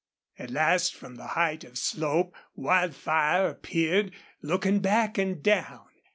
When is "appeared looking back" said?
3.49-5.19